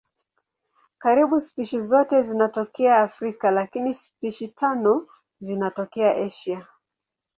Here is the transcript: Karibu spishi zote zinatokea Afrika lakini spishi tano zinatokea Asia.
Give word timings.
Karibu 0.97 1.39
spishi 1.39 1.79
zote 1.79 2.21
zinatokea 2.21 2.97
Afrika 3.01 3.51
lakini 3.51 3.93
spishi 3.93 4.47
tano 4.47 5.07
zinatokea 5.41 6.15
Asia. 6.17 6.67